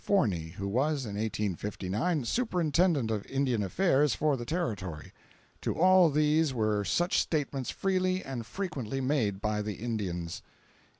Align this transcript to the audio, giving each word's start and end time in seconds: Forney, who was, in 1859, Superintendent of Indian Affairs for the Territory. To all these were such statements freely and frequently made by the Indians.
Forney, 0.03 0.47
who 0.57 0.67
was, 0.67 1.05
in 1.05 1.13
1859, 1.13 2.25
Superintendent 2.25 3.11
of 3.11 3.23
Indian 3.27 3.61
Affairs 3.61 4.15
for 4.15 4.35
the 4.35 4.47
Territory. 4.47 5.11
To 5.61 5.75
all 5.75 6.09
these 6.09 6.55
were 6.55 6.83
such 6.83 7.19
statements 7.21 7.69
freely 7.69 8.23
and 8.25 8.43
frequently 8.43 8.99
made 8.99 9.41
by 9.41 9.61
the 9.61 9.75
Indians. 9.75 10.41